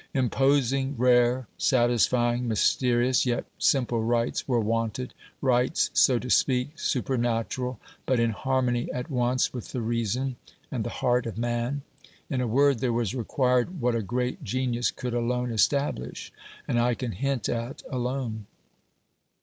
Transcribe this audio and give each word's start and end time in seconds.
Imposing, 0.15 0.95
rare, 0.97 1.47
satisfying, 1.59 2.49
mysteri 2.49 3.07
ous 3.07 3.23
yet 3.23 3.45
simple 3.59 4.01
rites 4.03 4.47
were 4.47 4.59
wanted, 4.59 5.13
rites, 5.43 5.91
so 5.93 6.17
to 6.17 6.27
speak, 6.27 6.71
super 6.73 7.17
natural, 7.19 7.79
but 8.07 8.19
in 8.19 8.31
harmony 8.31 8.91
at 8.91 9.11
once 9.11 9.53
with 9.53 9.73
the 9.73 9.79
reason 9.83 10.37
and 10.71 10.83
the 10.83 10.89
heart 11.05 11.27
of 11.27 11.37
man. 11.37 11.83
In 12.31 12.41
a 12.41 12.47
word, 12.47 12.79
there 12.79 12.91
was 12.91 13.13
required 13.13 13.79
what 13.79 13.93
a 13.93 14.01
great 14.01 14.43
genius 14.43 14.89
could 14.89 15.13
alone 15.13 15.51
establish, 15.51 16.33
and 16.67 16.79
I 16.79 16.95
can 16.95 17.11
hint 17.11 17.47
at 17.47 17.83
alone. 17.87 18.47